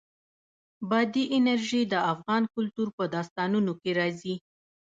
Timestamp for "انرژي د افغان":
1.37-2.43